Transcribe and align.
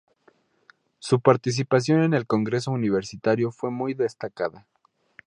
Su 0.97 1.19
participación 1.21 2.01
en 2.01 2.15
el 2.15 2.25
Congreso 2.25 2.71
Universitario 2.71 3.51
fue 3.51 3.69
muy 3.69 3.93
destacada. 3.93 4.65